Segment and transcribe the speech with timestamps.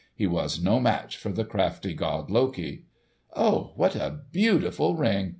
[0.15, 2.85] He was no match for the crafty god Loki.
[3.35, 5.29] "Oh, what a beautiful ring!"